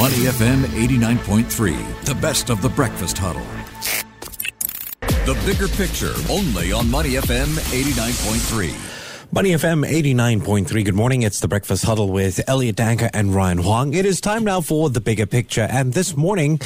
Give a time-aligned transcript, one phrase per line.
[0.00, 3.44] Money FM 89.3, the best of the breakfast huddle.
[5.26, 8.89] The bigger picture, only on Money FM 89.3.
[9.32, 10.84] Money FM 89.3.
[10.84, 11.22] Good morning.
[11.22, 13.94] It's the Breakfast Huddle with Elliot Danker and Ryan Huang.
[13.94, 15.68] It is time now for the bigger picture.
[15.70, 16.60] And this morning,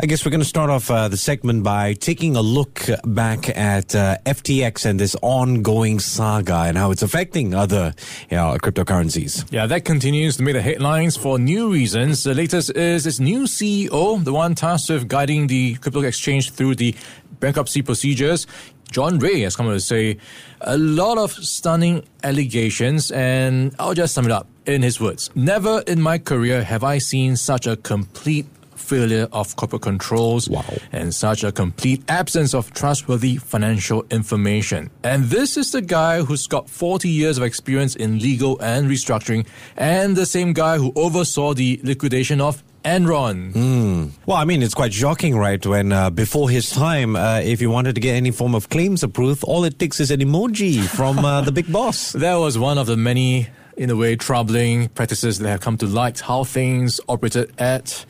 [0.00, 3.48] I guess we're going to start off uh, the segment by taking a look back
[3.56, 7.94] at uh, FTX and this ongoing saga and how it's affecting other
[8.28, 9.46] you know, cryptocurrencies.
[9.52, 12.24] Yeah, that continues to make the headlines for new reasons.
[12.24, 16.74] The latest is its new CEO, the one tasked with guiding the crypto exchange through
[16.74, 16.96] the
[17.38, 18.48] bankruptcy procedures.
[18.90, 20.18] John Ray has come out to say
[20.60, 25.30] a lot of stunning allegations, and I'll just sum it up in his words.
[25.34, 28.46] Never in my career have I seen such a complete
[28.88, 30.64] failure of corporate controls wow.
[30.92, 34.90] and such a complete absence of trustworthy financial information.
[35.04, 39.46] And this is the guy who's got 40 years of experience in legal and restructuring,
[39.76, 43.52] and the same guy who oversaw the liquidation of Enron.
[43.52, 44.10] Mm.
[44.24, 45.64] Well, I mean, it's quite shocking, right?
[45.64, 49.02] When uh, before his time, uh, if you wanted to get any form of claims
[49.02, 52.12] approved, all it takes is an emoji from uh, the big boss.
[52.28, 55.86] That was one of the many in a way, troubling practices that have come to
[55.86, 58.04] light how things operated at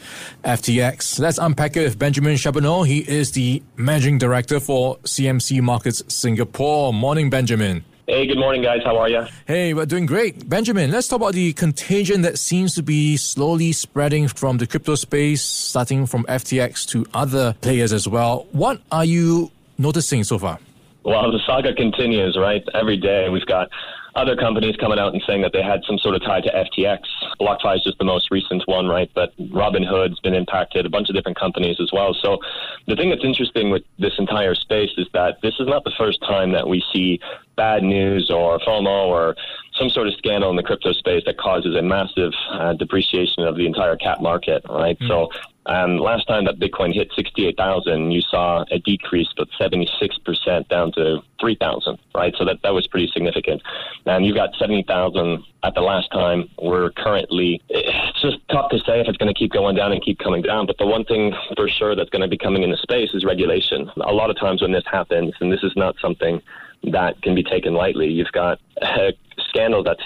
[0.45, 1.19] FTX.
[1.19, 2.85] Let's unpack it with Benjamin Charbonneau.
[2.85, 6.95] He is the managing director for CMC Markets Singapore.
[6.95, 7.85] Morning, Benjamin.
[8.11, 8.81] Hey, good morning, guys.
[8.87, 9.27] How are you?
[9.47, 10.49] Hey, we're doing great.
[10.49, 14.95] Benjamin, let's talk about the contagion that seems to be slowly spreading from the crypto
[14.95, 18.47] space, starting from FTX to other players as well.
[18.53, 20.59] What are you noticing so far?
[21.05, 22.65] Well, the saga continues, right?
[22.73, 23.69] Every day we've got
[24.15, 27.01] other companies coming out and saying that they had some sort of tie to FTX.
[27.39, 29.11] BlockFi is just the most recent one, right?
[29.15, 32.17] But Robinhood's been impacted, a bunch of different companies as well.
[32.23, 32.39] So
[32.87, 36.21] the thing that's interesting with this entire space is that this is not the first
[36.23, 37.21] time that we see
[37.59, 39.37] bad news or FOMO or
[39.75, 43.57] some sort of scandal in the crypto space that causes a massive uh, depreciation of
[43.57, 44.99] the entire cap market, right?
[45.01, 45.09] Mm.
[45.09, 45.29] So
[45.67, 51.21] um, last time that Bitcoin hit 68,000, you saw a decrease of 76% down to
[51.41, 52.35] 3,000, right?
[52.39, 53.61] So that, that was pretty significant.
[54.07, 56.49] And you've got 70,000 at the last time.
[56.63, 60.03] We're currently, it's just tough to say if it's going to keep going down and
[60.03, 60.67] keep coming down.
[60.67, 63.91] But the one thing for sure that's going to be coming into space is regulation.
[63.97, 66.41] A lot of times when this happens, and this is not something
[66.85, 69.13] that can be taken lightly, you've got a
[69.49, 70.03] scandal that's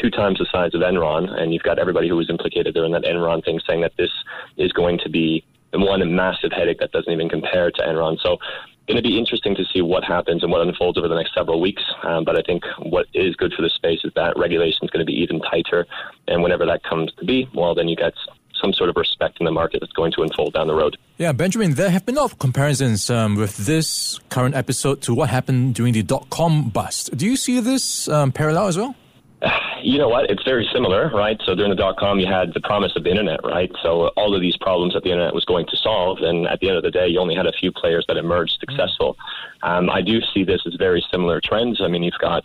[0.00, 2.92] two times the size of Enron, and you've got everybody who was implicated there in
[2.92, 4.10] that Enron thing saying that this
[4.56, 8.18] is going to be one massive headache that doesn't even compare to Enron.
[8.20, 11.14] So it's going to be interesting to see what happens and what unfolds over the
[11.14, 11.82] next several weeks.
[12.02, 15.04] Um, but I think what is good for the space is that regulation is going
[15.04, 15.86] to be even tighter.
[16.26, 18.14] And whenever that comes to be, well, then you get
[18.60, 20.96] some sort of respect in the market that's going to unfold down the road.
[21.18, 25.14] Yeah, Benjamin, there have been a lot of comparisons um, with this current episode to
[25.14, 27.16] what happened during the dot com bust.
[27.16, 28.94] Do you see this um, parallel as well?
[29.82, 30.30] You know what?
[30.30, 31.40] It's very similar, right?
[31.44, 33.70] So during the dot com, you had the promise of the internet, right?
[33.82, 36.68] So all of these problems that the internet was going to solve, and at the
[36.68, 39.16] end of the day, you only had a few players that emerged successful.
[39.62, 41.80] Um, I do see this as very similar trends.
[41.80, 42.42] I mean, you've got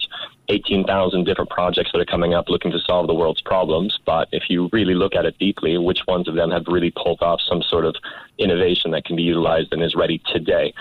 [0.50, 4.44] 18,000 different projects that are coming up looking to solve the world's problems, but if
[4.50, 7.62] you really look at it deeply, which ones of them have really pulled off some
[7.64, 7.96] sort of
[8.38, 10.74] innovation that can be utilized and is ready today?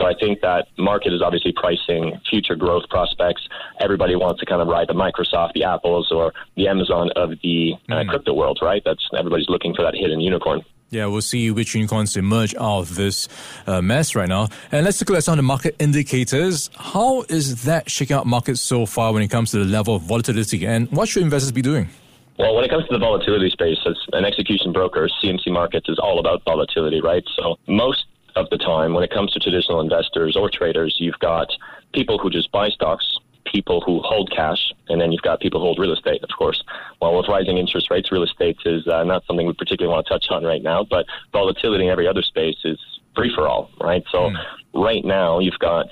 [0.00, 3.46] So I think that market is obviously pricing future growth prospects.
[3.80, 7.74] Everybody wants to kind of ride the Microsoft, the Apples, or the Amazon of the
[7.90, 8.08] uh, mm.
[8.08, 8.80] crypto world, right?
[8.82, 10.62] That's everybody's looking for that hidden unicorn.
[10.88, 13.28] Yeah, we'll see which unicorns emerge out of this
[13.66, 14.48] uh, mess right now.
[14.72, 16.70] And let's look at some of the market indicators.
[16.74, 20.02] How is that shaking out markets so far when it comes to the level of
[20.02, 20.66] volatility?
[20.66, 21.90] And what should investors be doing?
[22.38, 25.98] Well, when it comes to the volatility space, as an execution broker, CMC Markets is
[25.98, 27.22] all about volatility, right?
[27.36, 28.06] So most
[28.36, 31.48] of the time, when it comes to traditional investors or traders, you've got
[31.92, 35.66] people who just buy stocks, people who hold cash, and then you've got people who
[35.66, 36.62] hold real estate, of course.
[37.00, 40.12] Well, with rising interest rates, real estate is uh, not something we particularly want to
[40.12, 42.78] touch on right now, but volatility in every other space is
[43.14, 44.04] free for all, right?
[44.10, 44.36] So mm.
[44.74, 45.86] right now, you've got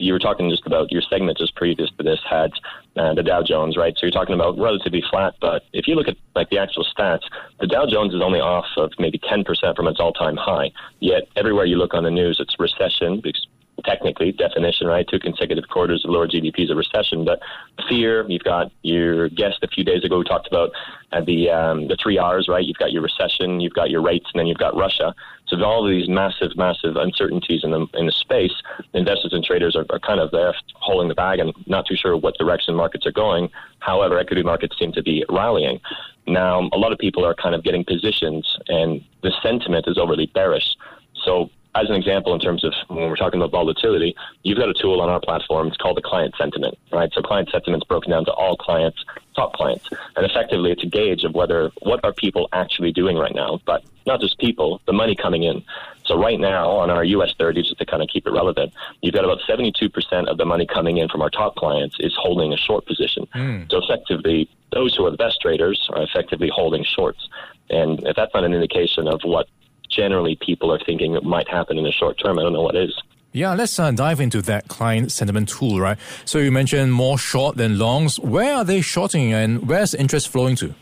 [0.00, 2.50] you were talking just about your segment just previous to this had
[2.96, 3.94] uh, the Dow Jones, right?
[3.96, 7.22] So you're talking about relatively flat, but if you look at like the actual stats,
[7.60, 9.44] the Dow Jones is only off of maybe 10%
[9.76, 10.70] from its all-time high.
[11.00, 13.46] Yet everywhere you look on the news, it's recession because
[13.82, 15.06] technically definition, right?
[15.08, 17.24] Two consecutive quarters of lower GDP is a recession.
[17.24, 17.40] But
[17.88, 20.70] fear, you've got your guest a few days ago who talked about
[21.12, 22.64] uh, the um, the three R's, right?
[22.64, 25.14] You've got your recession, you've got your rates, and then you've got Russia.
[25.46, 28.54] So all of these massive, massive uncertainties in the in the space,
[28.94, 32.16] investors and traders are, are kind of there holding the bag and not too sure
[32.16, 33.50] what direction markets are going.
[33.80, 35.80] However, equity markets seem to be rallying.
[36.26, 40.26] Now, a lot of people are kind of getting positions, and the sentiment is overly
[40.26, 40.76] bearish.
[41.24, 44.74] So as an example, in terms of when we're talking about volatility, you've got a
[44.74, 45.68] tool on our platform.
[45.68, 47.10] It's called the client sentiment, right?
[47.12, 49.04] So client sentiment's broken down to all clients,
[49.36, 53.34] top clients, and effectively it's a gauge of whether what are people actually doing right
[53.34, 55.62] now, but not just people, the money coming in.
[56.04, 59.14] So right now on our US 30, just to kind of keep it relevant, you've
[59.14, 62.56] got about 72% of the money coming in from our top clients is holding a
[62.56, 63.28] short position.
[63.32, 63.70] Mm.
[63.70, 67.28] So effectively, those who are the best traders are effectively holding shorts.
[67.68, 69.48] And if that's not an indication of what
[69.90, 72.38] generally people are thinking it might happen in the short term.
[72.38, 72.94] I don't know what is.
[73.32, 75.98] Yeah, let's uh, dive into that client sentiment tool, right?
[76.24, 78.18] So you mentioned more short than longs.
[78.18, 80.74] Where are they shorting and where's interest flowing to?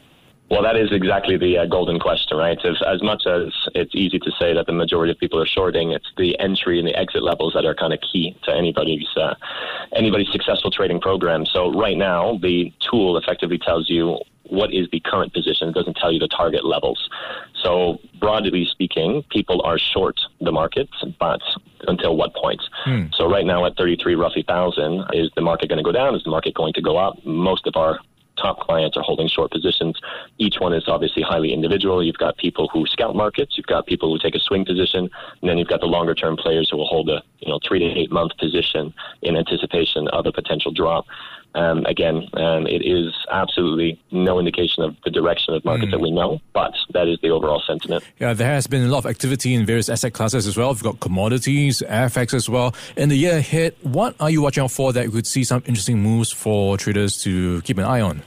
[0.51, 2.57] Well, that is exactly the uh, golden question, right?
[2.65, 5.93] If, as much as it's easy to say that the majority of people are shorting,
[5.93, 9.35] it's the entry and the exit levels that are kind of key to anybody's uh,
[9.95, 11.45] anybody's successful trading program.
[11.45, 15.69] So right now, the tool effectively tells you what is the current position.
[15.69, 17.09] It doesn't tell you the target levels.
[17.63, 21.41] So broadly speaking, people are short the market, but
[21.87, 22.61] until what point?
[22.85, 23.07] Hmm.
[23.13, 26.15] So right now at 33 roughly thousand, is the market going to go down?
[26.15, 27.25] Is the market going to go up?
[27.25, 27.99] Most of our
[28.39, 29.99] top clients are holding short positions.
[30.39, 32.03] Each one is obviously highly individual.
[32.03, 35.11] You've got people who scout markets, you've got people who take a swing position,
[35.41, 37.81] and then you've got the longer term players who will hold a you know three
[37.81, 41.07] to eight month position in anticipation of a potential drop.
[41.55, 45.91] Um, again, um, it is absolutely no indication of the direction of market mm.
[45.93, 48.05] that we know, but that is the overall sentiment.
[48.19, 50.73] Yeah, there has been a lot of activity in various asset classes as well.
[50.73, 52.75] We've got commodities, FX as well.
[52.97, 55.63] In the year ahead, what are you watching out for that you could see some
[55.67, 58.23] interesting moves for traders to keep an eye on?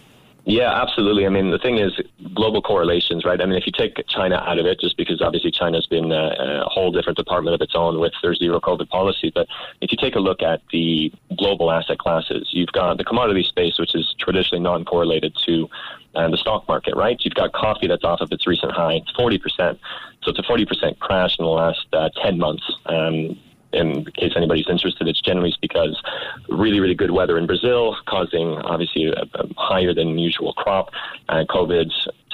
[0.46, 1.28] Yeah, absolutely.
[1.28, 1.94] I mean, the thing is,
[2.34, 3.40] global correlations, right?
[3.40, 6.64] I mean, if you take China out of it, just because obviously China's been a,
[6.66, 9.48] a, whole different department of its own with their zero COVID policy, but
[9.82, 13.78] if you take a look at the global asset classes, you've got the commodity space,
[13.78, 15.70] which is traditionally non correlated to
[16.16, 17.18] uh, the stock market, right?
[17.22, 19.78] You've got coffee that's off of its recent high, it's 40%.
[20.24, 22.64] So it's a 40% crash in the last uh, 10 months.
[22.88, 23.40] Um,
[23.74, 26.02] in case anybody's interested, it's generally because
[26.50, 30.90] really, really good weather in Brazil, causing obviously a, a higher than usual crop,
[31.30, 31.92] and COVID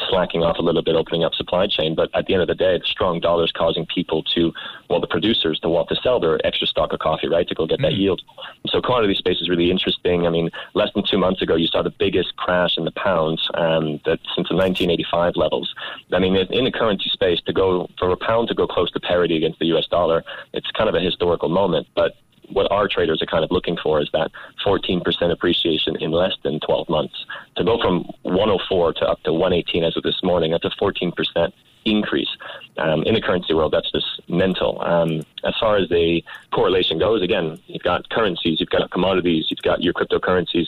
[0.09, 1.95] slacking off a little bit, opening up supply chain.
[1.95, 4.53] But at the end of the day, the strong dollar is causing people to,
[4.89, 7.65] well, the producers to want to sell their extra stock of coffee, right, to go
[7.65, 7.83] get mm.
[7.83, 8.21] that yield.
[8.67, 10.27] So commodity space is really interesting.
[10.27, 13.41] I mean, less than two months ago, you saw the biggest crash in the pound
[13.53, 15.73] um, that since the 1985 levels.
[16.11, 18.99] I mean, in the currency space, to go for a pound to go close to
[18.99, 19.87] parity against the U.S.
[19.87, 20.23] dollar,
[20.53, 21.87] it's kind of a historical moment.
[21.95, 22.15] But
[22.51, 24.31] what our traders are kind of looking for is that
[24.65, 27.25] 14% appreciation in less than 12 months.
[27.57, 31.51] To go from 104 to up to 118 as of this morning, that's a 14%
[31.85, 32.29] increase.
[32.77, 34.81] Um, in the currency world, that's just mental.
[34.81, 39.61] Um, as far as the correlation goes, again, you've got currencies, you've got commodities, you've
[39.61, 40.67] got your cryptocurrencies.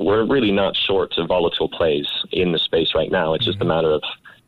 [0.00, 3.34] We're really not short of volatile plays in the space right now.
[3.34, 4.02] It's just a matter of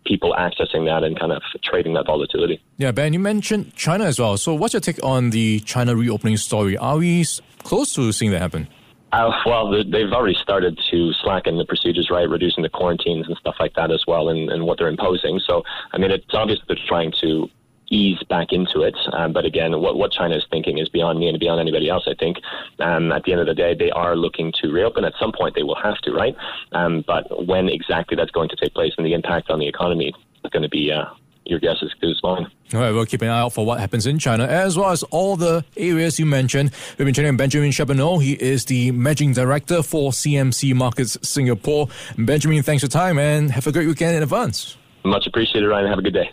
[0.06, 2.60] people accessing that and kind of trading that volatility.
[2.78, 4.36] Yeah, Ben, you mentioned China as well.
[4.36, 6.76] So, what's your take on the China reopening story?
[6.76, 7.24] Are we
[7.62, 8.68] close to seeing that happen?
[9.12, 12.28] Uh, well, they've already started to slacken the procedures, right?
[12.28, 15.40] Reducing the quarantines and stuff like that as well, and, and what they're imposing.
[15.46, 15.62] So,
[15.92, 17.48] I mean, it's obvious they're trying to
[17.88, 18.96] ease back into it.
[19.12, 22.04] Um, but again, what, what China is thinking is beyond me and beyond anybody else,
[22.06, 22.38] I think.
[22.78, 25.04] Um, at the end of the day, they are looking to reopen.
[25.04, 26.36] At some point, they will have to, right?
[26.72, 30.12] Um, but when exactly that's going to take place and the impact on the economy
[30.44, 30.92] is going to be.
[30.92, 31.06] Uh,
[31.46, 32.46] your guess is as good as mine.
[32.74, 35.04] All right, we'll keep an eye out for what happens in China, as well as
[35.04, 36.72] all the areas you mentioned.
[36.98, 38.18] We've been chatting with Benjamin Charbonneau.
[38.18, 41.88] He is the Managing Director for CMC Markets Singapore.
[42.18, 44.76] Benjamin, thanks for your time and have a great weekend in advance.
[45.04, 45.88] Much appreciated, Ryan.
[45.88, 46.32] Have a good day.